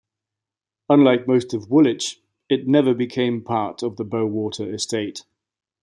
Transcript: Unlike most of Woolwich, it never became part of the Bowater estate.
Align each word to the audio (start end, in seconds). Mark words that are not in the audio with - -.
Unlike 0.89 1.27
most 1.27 1.53
of 1.53 1.69
Woolwich, 1.69 2.19
it 2.49 2.67
never 2.67 2.95
became 2.95 3.43
part 3.43 3.83
of 3.83 3.97
the 3.97 4.03
Bowater 4.03 4.67
estate. 4.73 5.25